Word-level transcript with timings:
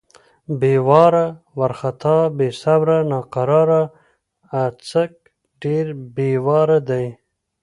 بې 0.59 0.73
واره، 0.87 1.25
وارختا= 1.57 2.17
بې 2.37 2.47
صبره، 2.61 2.97
ناقراره. 3.11 3.81
اڅک 4.63 5.11
ډېر 5.61 5.85
بې 6.15 6.29
واره 6.45 6.79
دی. 6.89 7.05